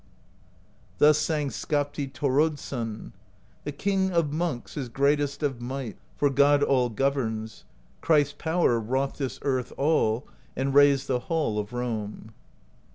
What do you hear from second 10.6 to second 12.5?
raised the Hall of Rome.